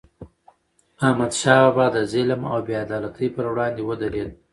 [1.07, 4.29] احمد شاه بابا د ظلم او بې عدالتی پر وړاندې ودرید.